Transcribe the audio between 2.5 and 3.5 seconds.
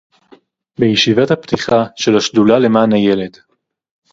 למען הילד